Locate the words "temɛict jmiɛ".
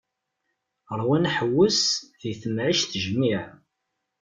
2.41-3.43